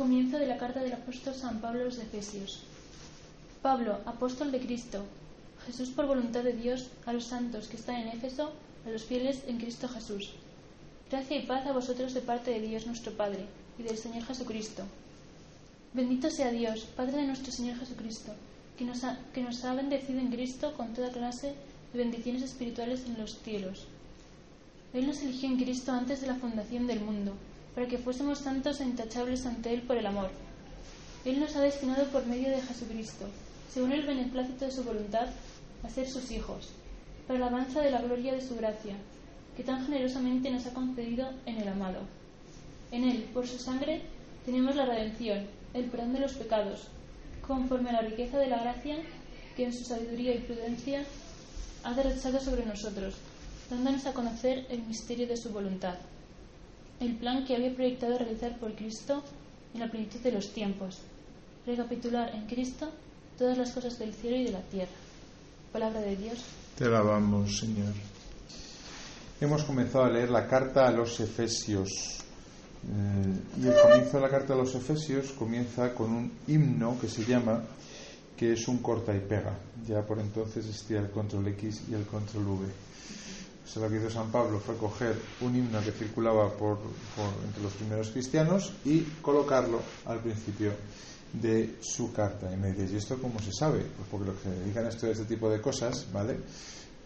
[0.00, 2.60] Comienzo de la carta del apóstol San Pablo a los Efesios.
[3.60, 5.04] Pablo, apóstol de Cristo,
[5.66, 8.50] Jesús por voluntad de Dios, a los santos que están en Éfeso,
[8.86, 10.30] a los fieles en Cristo Jesús.
[11.10, 13.44] Gracia y paz a vosotros de parte de Dios nuestro Padre
[13.78, 14.84] y del Señor Jesucristo.
[15.92, 18.32] Bendito sea Dios, Padre de nuestro Señor Jesucristo,
[18.78, 21.52] que nos ha, que nos ha bendecido en Cristo con toda clase
[21.92, 23.84] de bendiciones espirituales en los cielos.
[24.94, 27.34] Él nos eligió en Cristo antes de la fundación del mundo,
[27.80, 30.28] para que fuésemos santos e intachables ante Él por el amor.
[31.24, 33.24] Él nos ha destinado por medio de Jesucristo,
[33.72, 35.28] según el beneplácito de su voluntad,
[35.82, 36.72] a ser sus hijos,
[37.26, 38.96] para la alabanza de la gloria de su gracia,
[39.56, 42.00] que tan generosamente nos ha concedido en el amado.
[42.92, 44.02] En Él, por su sangre,
[44.44, 46.88] tenemos la redención, el perdón de los pecados,
[47.40, 48.98] conforme a la riqueza de la gracia
[49.56, 51.02] que en su sabiduría y prudencia
[51.84, 53.14] ha derrochado sobre nosotros,
[53.70, 55.94] dándonos a conocer el misterio de su voluntad,
[57.00, 59.22] el plan que había proyectado realizar por Cristo
[59.74, 60.98] en la plenitud de los tiempos,
[61.66, 62.90] recapitular en Cristo
[63.38, 64.92] todas las cosas del cielo y de la tierra.
[65.72, 66.38] Palabra de Dios.
[66.76, 67.94] Te alabamos, Señor.
[69.40, 72.18] Hemos comenzado a leer la carta a los Efesios.
[72.82, 77.08] Eh, y el comienzo de la carta a los Efesios comienza con un himno que
[77.08, 77.62] se llama,
[78.36, 79.56] que es un corta y pega.
[79.86, 82.66] Ya por entonces existía el control X y el control V.
[83.76, 86.78] Lo que hizo San Pablo fue coger un himno que circulaba por,
[87.44, 90.72] entre los primeros cristianos y colocarlo al principio
[91.32, 92.52] de su carta.
[92.52, 93.78] Y me dices, ¿y esto cómo se sabe?
[93.78, 96.38] Pues porque los que se dedican a estudiar este tipo de cosas, ¿vale?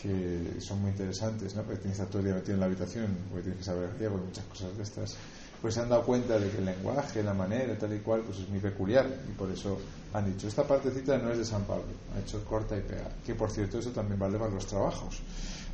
[0.00, 1.62] Que son muy interesantes, ¿no?
[1.62, 4.18] Porque tienes estar todo el día metido en la habitación, porque tienes que saber griego
[4.18, 5.16] y muchas cosas de estas.
[5.60, 8.38] Pues se han dado cuenta de que el lenguaje, la manera, tal y cual, pues
[8.38, 9.06] es muy peculiar.
[9.28, 9.78] Y por eso
[10.12, 13.08] han dicho, esta partecita no es de San Pablo, ha hecho corta y pega.
[13.24, 15.20] Que por cierto, eso también vale para los trabajos.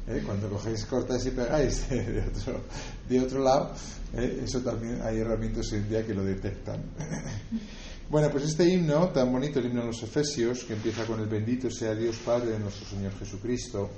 [0.08, 0.22] ¿Eh?
[0.24, 2.62] cuando cogéis, cortáis y pegáis de otro,
[3.08, 3.72] de otro lado,
[4.14, 4.40] ¿eh?
[4.42, 6.82] eso también hay herramientas hoy en día que lo detectan.
[8.10, 11.26] bueno, pues este himno, tan bonito, el himno de los Efesios, que empieza con el
[11.26, 13.90] bendito sea Dios Padre de nuestro Señor Jesucristo,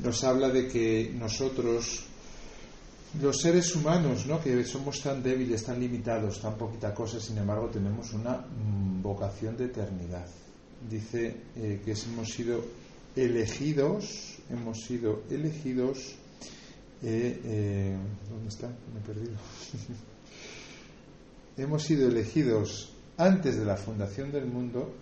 [0.00, 2.06] nos habla de que nosotros,
[3.22, 4.42] los seres humanos, ¿no?
[4.42, 9.56] que somos tan débiles, tan limitados, tan poquita cosa, sin embargo tenemos una mm, vocación
[9.56, 10.26] de eternidad.
[10.90, 12.83] Dice eh, que hemos sido
[13.16, 16.16] elegidos hemos sido elegidos.
[17.02, 17.96] Eh, eh,
[18.30, 18.68] ¿Dónde está?
[18.68, 19.36] Me he perdido.
[21.56, 24.92] hemos sido elegidos antes de la fundación del mundo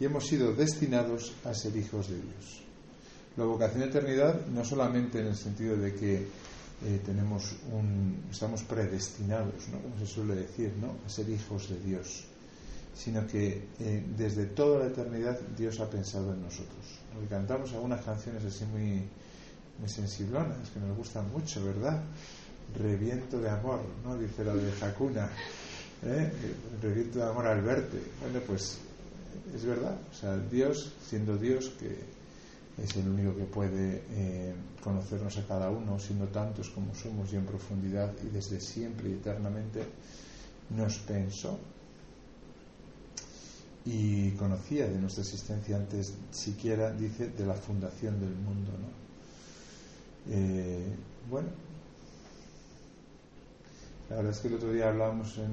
[0.00, 2.62] y hemos sido destinados a ser hijos de Dios.
[3.36, 8.62] La vocación de eternidad no solamente en el sentido de que eh, tenemos un, estamos
[8.64, 9.80] predestinados, ¿no?
[9.80, 10.96] como se suele decir, ¿no?
[11.06, 12.24] a ser hijos de Dios,
[12.94, 17.00] sino que eh, desde toda la eternidad Dios ha pensado en nosotros.
[17.18, 19.02] Hoy cantamos algunas canciones así muy,
[19.78, 22.02] muy sensiblonas, que nos gustan mucho, ¿verdad?
[22.78, 24.16] Reviento de amor, ¿no?
[24.16, 25.28] Dice la de Hakuna.
[26.04, 26.32] ¿eh?
[26.80, 27.98] Reviento de amor al verte.
[28.20, 28.78] Bueno, pues
[29.54, 29.96] es verdad.
[30.10, 32.22] O sea, Dios, siendo Dios, que
[32.82, 37.36] es el único que puede eh, conocernos a cada uno, siendo tantos como somos y
[37.36, 39.82] en profundidad y desde siempre y eternamente,
[40.70, 41.58] nos pensó
[43.84, 48.70] y conocía de nuestra existencia antes siquiera, dice, de la fundación del mundo.
[48.72, 50.32] ¿no?
[50.32, 50.86] Eh,
[51.28, 51.48] bueno,
[54.08, 55.50] la verdad es que el otro día hablábamos en,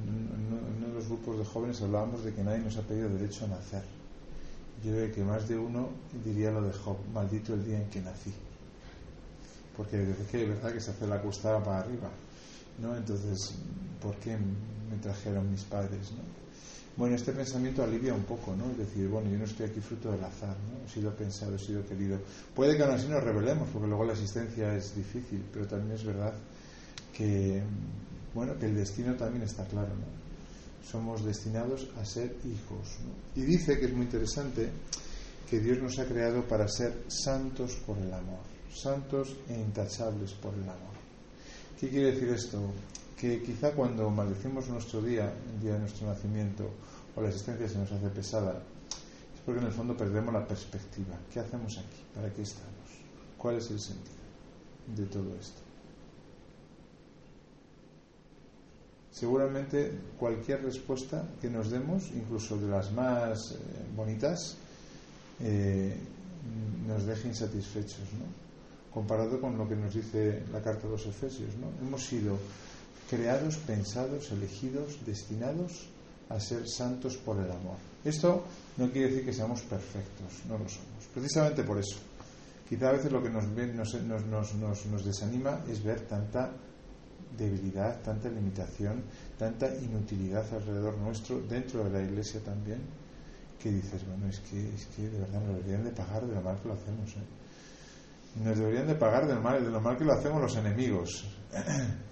[0.78, 3.48] uno de los grupos de jóvenes, hablábamos de que nadie nos ha pedido derecho a
[3.48, 3.84] nacer.
[4.84, 5.90] Yo creo que más de uno
[6.24, 8.34] diría lo de Job, maldito el día en que nací.
[9.76, 12.10] Porque desde que es verdad que se hace la costada para arriba.
[12.82, 12.96] ¿no?
[12.96, 13.56] Entonces,
[14.02, 16.12] ¿por qué me trajeron mis padres?
[16.12, 16.22] ¿no?
[17.00, 18.70] Bueno, este pensamiento alivia un poco, ¿no?
[18.72, 20.86] Es decir, bueno, yo no estoy aquí fruto del azar, ¿no?
[20.86, 22.20] He sido pensado, he sido querido.
[22.54, 26.04] Puede que aún así nos rebelemos, porque luego la existencia es difícil, pero también es
[26.04, 26.34] verdad
[27.16, 27.64] que,
[28.34, 30.86] bueno, que el destino también está claro, ¿no?
[30.86, 33.42] Somos destinados a ser hijos, ¿no?
[33.42, 34.70] Y dice que es muy interesante
[35.50, 38.42] que Dios nos ha creado para ser santos por el amor,
[38.76, 41.00] santos e intachables por el amor.
[41.80, 42.60] ¿Qué quiere decir esto?
[43.20, 46.70] Que quizá cuando maldecimos nuestro día, el día de nuestro nacimiento,
[47.16, 48.64] o la existencia se nos hace pesada,
[49.36, 51.20] es porque en el fondo perdemos la perspectiva.
[51.32, 52.02] ¿Qué hacemos aquí?
[52.16, 52.72] ¿Para qué estamos?
[53.38, 54.16] ¿Cuál es el sentido
[54.96, 55.62] de todo esto?
[59.12, 63.58] Seguramente cualquier respuesta que nos demos, incluso de las más eh,
[63.98, 64.56] bonitas,
[65.42, 65.94] eh,
[66.88, 68.94] nos deje insatisfechos, ¿no?
[68.94, 71.50] comparado con lo que nos dice la carta de los Efesios.
[71.58, 71.68] ¿no?
[71.86, 72.38] Hemos sido
[73.10, 75.88] creados, pensados, elegidos, destinados
[76.30, 77.78] a ser santos por el amor.
[78.04, 78.44] Esto
[78.78, 81.06] no quiere decir que seamos perfectos, no lo somos.
[81.14, 81.98] Precisamente por eso.
[82.70, 83.96] Quizá a veces lo que nos, nos,
[84.26, 86.52] nos, nos, desanima es ver tanta
[87.36, 89.04] debilidad, tanta limitación,
[89.40, 92.80] tanta inutilidad alrededor nuestro, dentro de la iglesia también,
[93.60, 96.42] que dices, bueno, es que, es que de verdad nos deberían de pagar de lo
[96.42, 97.10] mal que lo hacemos.
[97.10, 98.44] ¿eh?
[98.44, 101.26] Nos deberían de pagar de lo, mal, de lo mal que lo hacemos los enemigos.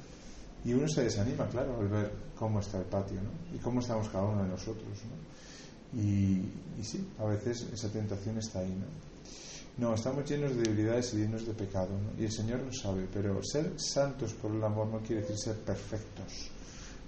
[0.67, 3.55] y uno se desanima, claro, al ver cómo está el patio ¿no?
[3.55, 4.99] y cómo estamos cada uno de nosotros.
[5.05, 5.97] ¿no?
[5.97, 6.43] Y,
[6.83, 8.75] sí, a veces esa tentación está ahí.
[8.75, 9.87] ¿no?
[9.87, 12.21] No, estamos llenos de debilidades y llenos de pecado, ¿no?
[12.21, 15.55] y el Señor lo sabe, pero ser santos por el amor no quiere decir ser
[15.55, 16.49] perfectos,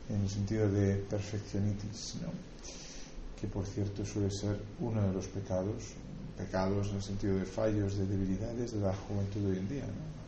[0.08, 2.30] en el sentido de perfeccionitis, ¿no?
[3.42, 5.84] que por cierto suele ser uno de los pecados,
[6.38, 9.86] pecados en el sentido de fallos, de debilidades de la juventud de hoy en día.
[9.86, 10.19] ¿no?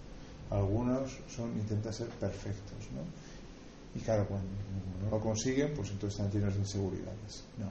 [0.51, 3.01] Algunos son, intentan ser perfectos, ¿no?
[3.93, 4.47] y claro, cuando
[5.03, 7.43] no lo consiguen, pues entonces están llenos de inseguridades.
[7.57, 7.69] No,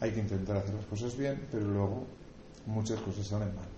[0.00, 2.06] hay que intentar hacer las cosas bien, pero luego
[2.66, 3.68] muchas cosas salen mal.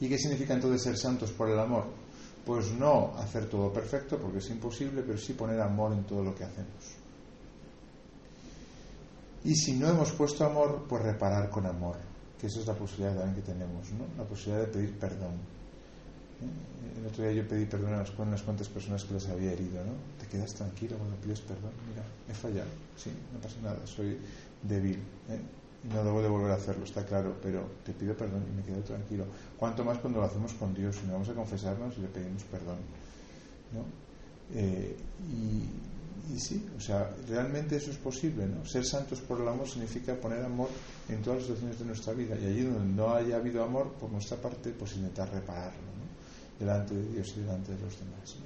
[0.00, 1.84] ¿Y qué significa entonces ser santos por el amor?
[2.44, 6.34] Pues no hacer todo perfecto, porque es imposible, pero sí poner amor en todo lo
[6.34, 6.96] que hacemos.
[9.44, 11.96] Y si no hemos puesto amor, pues reparar con amor,
[12.40, 14.06] que eso es la posibilidad también que tenemos, ¿no?
[14.16, 15.61] La posibilidad de pedir perdón.
[16.98, 19.92] El otro día yo pedí perdón a unas cuantas personas que les había herido, ¿no?
[20.20, 21.72] Te quedas tranquilo cuando pides perdón.
[21.88, 24.18] Mira, he fallado, sí, no pasa nada, soy
[24.62, 24.98] débil.
[25.28, 25.40] ¿eh?
[25.84, 28.82] no debo de volver a hacerlo, está claro, pero te pido perdón y me quedo
[28.82, 29.24] tranquilo.
[29.56, 32.44] Cuanto más cuando lo hacemos con Dios y nos vamos a confesarnos y le pedimos
[32.44, 32.76] perdón.
[33.72, 33.84] ¿no?
[34.54, 34.96] Eh,
[35.28, 38.64] y, sí, o sea, realmente eso es posible, ¿no?
[38.64, 40.68] Ser santos por el amor significa poner amor
[41.08, 44.10] en todas las situaciones de nuestra vida y allí donde no haya habido amor por
[44.10, 46.01] nuestra parte, pues intentar repararlo.
[46.62, 48.36] Delante de Dios y delante de los demás.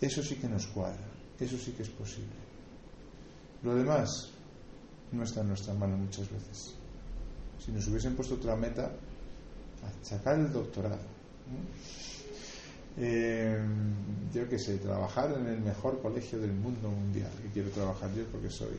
[0.00, 1.08] Eso sí que nos cuadra,
[1.40, 2.36] eso sí que es posible.
[3.64, 4.30] Lo demás,
[5.10, 6.74] no está en nuestra mano muchas veces.
[7.58, 8.92] Si nos hubiesen puesto otra meta,
[10.02, 11.02] sacar el doctorado.
[12.96, 13.58] Eh,
[14.32, 18.24] yo qué sé, trabajar en el mejor colegio del mundo mundial, que quiero trabajar yo
[18.26, 18.78] porque soy.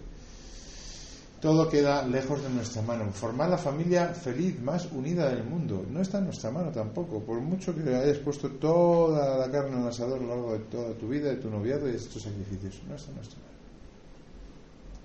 [1.43, 3.11] Todo queda lejos de nuestra mano.
[3.11, 7.19] Formar la familia feliz, más unida del mundo, no está en nuestra mano tampoco.
[7.19, 10.59] Por mucho que hayas puesto toda la carne en el asador a lo largo de
[10.59, 13.53] toda tu vida, de tu noviazgo y de estos sacrificios, no está en nuestra mano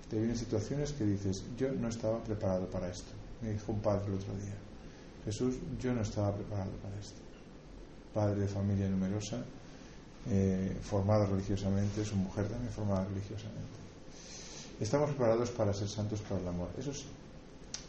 [0.09, 3.11] te vienen situaciones que dices, yo no estaba preparado para esto.
[3.41, 4.55] Me dijo un padre el otro día,
[5.23, 7.21] Jesús, yo no estaba preparado para esto.
[8.13, 9.37] Padre de familia numerosa,
[10.27, 13.88] eh, formado religiosamente, su mujer también formada religiosamente.
[14.79, 17.05] Estamos preparados para ser santos para el amor, eso sí,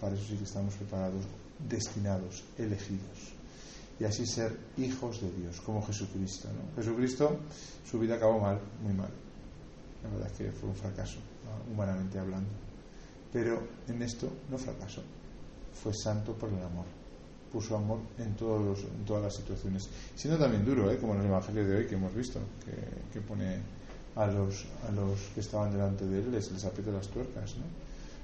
[0.00, 1.24] para eso sí que estamos preparados,
[1.68, 3.34] destinados, elegidos.
[4.00, 6.48] Y así ser hijos de Dios, como Jesucristo.
[6.48, 6.74] ¿no?
[6.74, 7.38] Jesucristo,
[7.88, 9.10] su vida acabó mal, muy mal.
[10.02, 11.18] La verdad es que fue un fracaso
[11.70, 12.48] humanamente hablando.
[13.32, 15.02] Pero en esto no fracasó.
[15.72, 16.86] Fue santo por el amor.
[17.52, 19.88] Puso amor en, todos en todas las situaciones.
[20.14, 20.98] Siendo también duro, ¿eh?
[20.98, 22.40] como en el Evangelio de hoy que hemos visto,
[23.12, 23.60] que, pone
[24.16, 27.56] a los, a los que estaban delante de él, les, les aprieta las tuercas.
[27.56, 27.64] ¿no?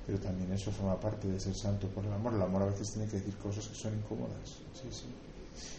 [0.06, 2.34] Pero también eso forma parte de ser santo por el amor.
[2.34, 4.48] El amor a veces tiene que decir cosas que son incómodas.
[4.74, 5.06] Sí, sí.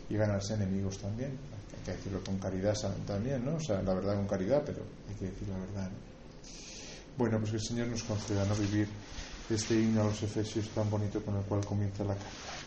[0.09, 1.31] Y ganarse enemigos también.
[1.31, 2.75] Hay que decirlo con caridad
[3.05, 3.55] también, ¿no?
[3.55, 5.89] O sea, la verdad con caridad, pero hay que decir la verdad.
[5.89, 6.07] ¿no?
[7.17, 8.87] Bueno, pues que el Señor nos conceda no vivir
[9.49, 12.66] este himno a los Efesios tan bonito con el cual comienza la carta.